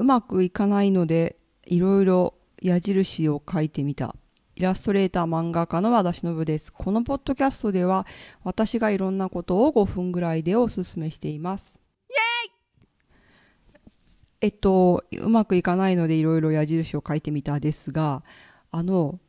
[0.00, 4.16] うまくいかないのでいろいろ矢印を書いてみた。
[4.56, 6.72] イラストレーター漫画家の和田忍です。
[6.72, 8.06] このポッドキャストでは
[8.42, 11.78] 私がいろんなことを5分ぐらいでおすすめしています。
[14.40, 18.22] えっとうまくいかないのでいろいろ矢印を書いてみたですが
[18.70, 19.20] あの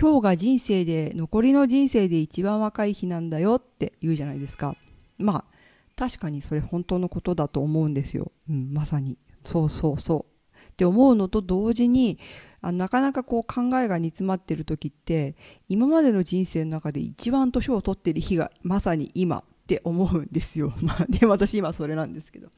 [0.00, 4.76] 今日が人生で残りの人生で一番若い日なんだよって言うじゃないですか。
[5.18, 5.44] まあ
[5.96, 9.18] 確かにそれ本当のことだと思うんですよ、うん、まさに。
[9.44, 10.34] そうそうそう
[10.70, 12.18] って思うのと同時に
[12.60, 15.36] あなかなかこう考えが煮詰まってる時って
[15.68, 20.74] 今までの人生の中で一番年を取ってる日がまさに今って思うんですよ。
[20.80, 22.48] まあ、で私今それなんですけど。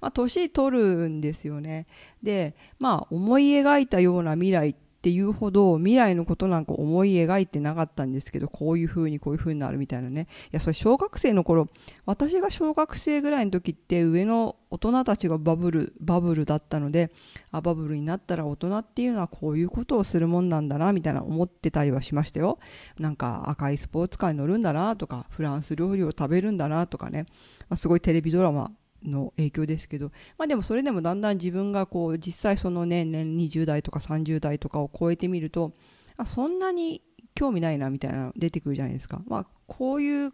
[0.00, 1.86] まあ、年取るんですよね。
[2.22, 10.28] で、まあ、思い描いたような未来っていうほど未来のことなんか思い描いてなかったんですけどこういう風にこういう風になるみたいなね。
[10.44, 11.68] いやそれ小学生の頃
[12.06, 17.10] 私が小学生ぐらいの時って上の大人たちがバブルバブルだったので
[17.50, 22.60] あバブルになったら大人っていうのはこういうことをするもんなんだなみたいな思ってたりはしましたよ。
[22.96, 27.26] なんか赤いスポーツカーに乗るんだなとかフランス料理を食べるんだなとかね、
[27.68, 28.70] まあ、すごいテレビドラマ
[29.04, 35.72] の影響ですけど、まあ、でもそれでもだんだん自分がこう実際その年ね20代とか30代とかを超えてみると
[36.16, 37.02] あそんなに
[37.34, 39.22] 興味ないなみたいなの出てくるじゃないですか。
[39.26, 40.32] まあ、こういう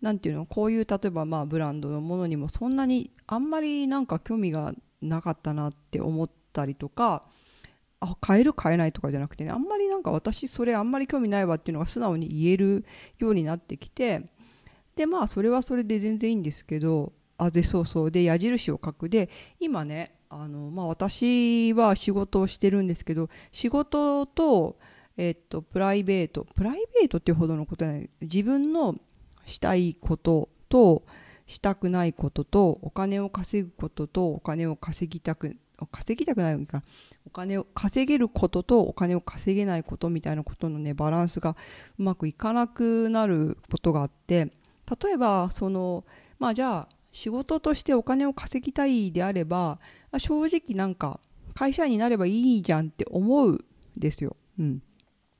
[0.00, 4.72] なんていうのこういう例えばまあブランドのものにもそんなにあんまりなんか興味が
[5.02, 7.24] なかったなって思ったりとか
[8.00, 12.84] あ買える買えないとかじゃなくてねあんまりなんか私それあんまり興味ないわっていうのが素直に言える
[13.18, 14.22] ようになってきて
[14.96, 18.10] でまあそれはそれで全然いいんですけどあでそうそう。
[18.10, 19.08] で矢印を書く。
[19.08, 24.78] で今ねあの、まあ、私は仕事をしてるんですけど仕事と,、
[25.16, 26.46] えっとプライベート。
[26.54, 28.10] プライベートっていうほどのことはない。
[28.20, 28.96] 自分の
[29.46, 31.02] したいことと
[31.46, 35.56] したくないこととお金を稼ぐこととお金を稼ぎたく
[35.90, 36.82] 稼ぎたくないのか。
[37.26, 41.56] お金を稼げることとお金を稼げないことみたいなことのねバランスが
[41.98, 44.52] うまくいかなくなることがあって
[45.02, 46.04] 例えばその
[46.38, 49.78] まあじゃあ仕事としてお金を稼ぎたいであれば
[50.18, 51.20] 正直なんか
[51.54, 53.64] 会社員になればいいじゃんって思うん
[53.96, 54.36] ですよ。
[54.58, 54.82] うん、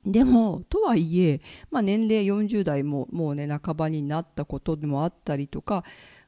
[0.05, 5.83] でもとはいえ、まあ、年齢40代ももうね半ばになったことでもあったりとか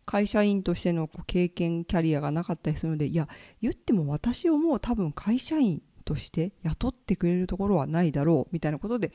[0.06, 3.28] 会社員としての経験キャリアがなかったりするのでいや
[3.62, 9.12] 言っても私をもう多分会社員として雇ってくれるところはないだろうみたいなことで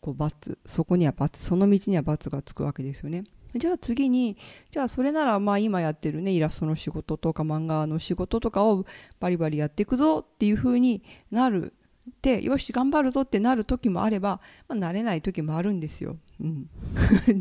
[0.00, 3.24] こう罰そこには罰その道には罰がつくわけですよね。
[3.54, 4.36] じゃあ次に
[4.70, 8.84] じゃあそれならまあ今やってるねイラストの仕事とか漫画の仕事とかを
[9.18, 11.74] バリバリやっていくぞっていう風になる
[12.08, 16.16] ってよし頑張るぞってなる時もあれば、まあ、慣れない時もあるんですよ。
[16.40, 16.68] うん、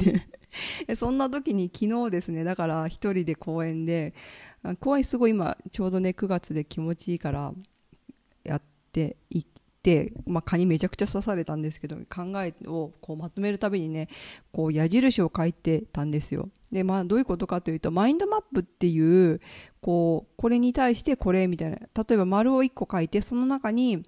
[0.87, 4.13] でそんな時に昨日ですねだから一人で公園で
[4.79, 7.53] 公園すごい今ちょうどね9月で気持ちいいから
[8.43, 9.43] やってい、
[10.25, 14.09] まあ、蚊にめちゃくちゃ刺されたんですけど考えをこうまとめるたびにね
[14.51, 16.49] こう矢印を書いてたんですよ。
[16.71, 19.41] でまあどういうことかというとマインドマップっていう
[19.81, 24.03] こうこれに対してこれみたいな例えば丸を1個書いてその中に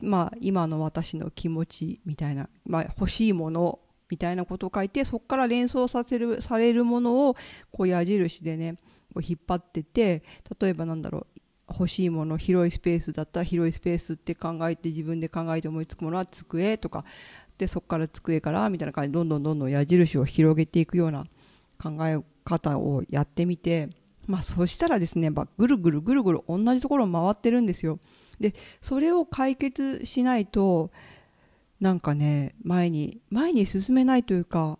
[0.00, 3.78] まあ今の私の気持ちみたいな、まあ、欲しいもの
[4.08, 7.36] みたいなことを書いてそこから連想させるされるものを
[7.72, 8.76] こう矢印でね
[9.14, 10.22] こう引っ張ってて
[10.60, 11.35] 例えばなんだろう
[11.68, 17.04] 欲しいもの広いスペースだったら広いスペースって考えて自分で考えて思いつくものは机とか
[17.58, 21.26] でそこから机からみたいな感じでどんどんどんどん矢印を広げていくような
[21.82, 23.90] 考え方をやってみて
[24.26, 27.98] まあそしたらですねぐるぐるぐるぐる同じところを回ってるんですよ。
[28.40, 30.90] でそれを解決しないと
[31.80, 34.78] なんかね前に前に進めないというか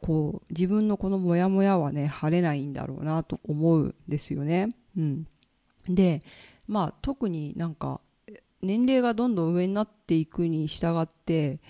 [0.00, 4.68] こう自分のこのモヤモヤはね晴れないんだろうなと思うんですよね。
[4.96, 5.26] うん、
[5.88, 6.22] で
[6.66, 8.00] まあ特になんか
[8.62, 11.60] 年齢がどんどん上になっていくに従って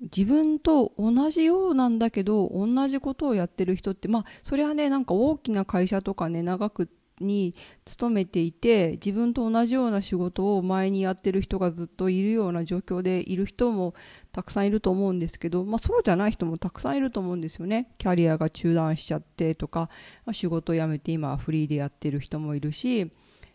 [0.00, 6.88] 自分と同じようなんだけど同じことをやってる人ってまあそれはねなんか大きな会社とかね長く
[7.20, 7.54] に
[7.84, 13.94] 勤めていて自分と同じような仕事を前にやってる人がずっといるような状況でいる人も
[14.32, 17.92] たくさんいると思うんですけど、まあ、そうじゃない人もたくさんいると思うんですよね。
[17.98, 19.90] キャリアが中断しちゃってとか、
[20.24, 23.10] まあ、仕事を辞めて今はフリーでやってる人もいるし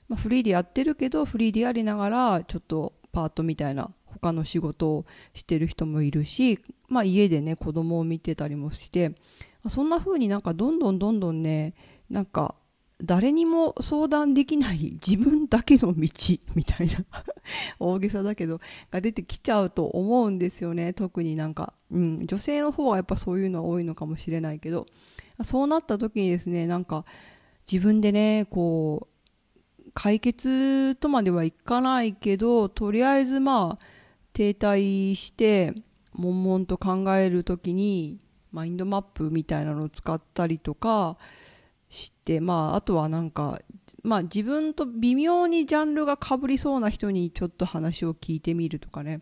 [0.08, 9.14] まあ、フリーでやってるけどフリーでやりながらちょっとパートみたいな他の仕事をしてる人もいるし、まあ、家でね子供を見てたりもして
[9.68, 11.74] そんな風になんかどんどんどんどんね
[12.10, 12.56] なんか
[13.04, 16.10] 誰にも相談できない自分だけの道
[16.56, 16.94] みたいな
[17.78, 20.94] 大げさだけどが出てきちゃうと思うんですよね。
[20.94, 24.86] 特になんか、うん、女性の方はやっぱそういうのは多いのかもしれないけど
[25.44, 27.04] そうなった時にですねなんか
[27.70, 29.15] 自分でねこう
[29.96, 33.86] 解決とまではいかないけどとりあえずまあ
[34.34, 35.74] 停滞して
[36.14, 38.20] 悶々と考える時に
[38.52, 41.18] マインドマップみたいなのを使ったりとか
[41.90, 43.60] してまああとはなんか
[44.04, 49.22] まあ自分と微妙にジャンルがかぶりそうな人にちょっと話を聞いてみるとかね。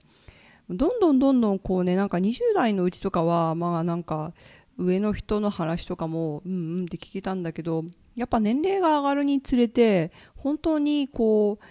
[0.69, 4.33] どんどんどんどんこうねなんか20代のうちとかはまあなんか
[4.77, 7.85] 上の人の話とかもうんうんって聞けたんだけど
[8.15, 11.65] やっぱ年齢が上がるにつれて本当にこう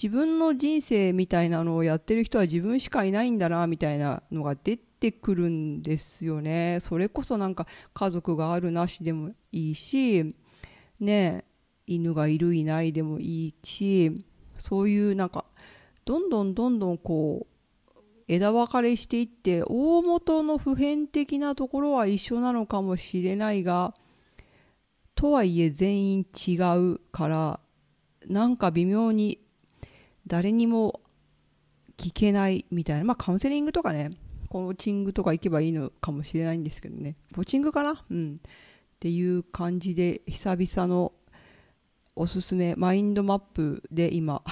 [0.00, 6.78] 自分の人生みたいなのをやってる人は自分しかいないんだなみたいなのが出てくるんですよね。
[6.80, 10.36] それこそなんか家族があるなしでもいいし
[11.00, 11.44] ね
[11.86, 14.24] 犬がいるいないでもいいし
[14.58, 15.44] そういうなんか
[16.04, 17.57] どんどんどんどんこう
[18.28, 23.94] 枝分かれしていって大元の普遍的なところは一緒なのかもしれないが
[25.14, 27.60] とはいえ全員違うから
[28.26, 29.40] なんか微妙に
[30.26, 31.00] 誰にも
[31.96, 34.10] 聞けないみたいなまあカウンセリングとかね
[34.48, 37.16] コーチングとか行けばいいのかもしれないんですけどね。
[37.34, 38.04] コーチングかな？
[38.10, 38.40] うん。
[38.44, 41.12] っていう感じで久々の
[42.16, 44.42] おすすめマインドマップで今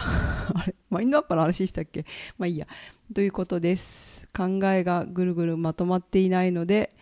[0.90, 2.04] マインドマップの話したっけ？
[2.38, 2.66] まあいいや。
[3.14, 4.28] ということです。
[4.36, 6.94] 考えがぐるぐるまとまっていないので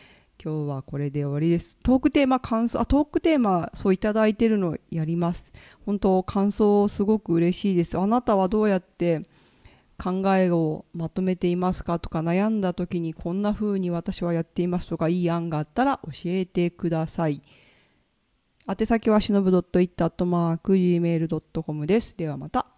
[0.42, 1.76] 今日はこれで終わりです。
[1.82, 5.52] トークテーマ感想あトークテーマそういただいてるのやります。
[5.84, 7.98] 本当感想すごく嬉しいです。
[7.98, 9.22] あなたはどうやって
[9.96, 11.98] 考えをまとめていますか？
[11.98, 14.88] とか悩んだ時にこんな風に私はやっています。
[14.88, 17.42] とかいい案があったら教えてください。
[18.66, 20.66] 宛先はしのぶ .it.gmail.com
[21.87, 22.16] です。
[22.16, 22.74] ではまた。